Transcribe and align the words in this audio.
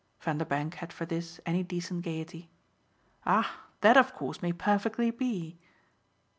Vanderbank 0.19 0.73
had 0.73 0.91
for 0.91 1.05
this 1.05 1.39
any 1.45 1.61
decent 1.61 2.03
gaiety. 2.03 2.49
"Ah 3.23 3.65
that 3.81 3.97
of 3.97 4.15
course 4.15 4.41
may 4.41 4.51
perfectly 4.51 5.11
be!" 5.11 5.59